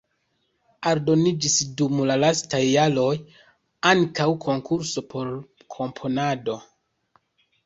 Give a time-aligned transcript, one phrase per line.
[0.91, 3.11] Aldoniĝis dum la lastaj jaroj
[3.91, 5.31] ankaŭ konkurso por
[5.77, 6.59] komponado.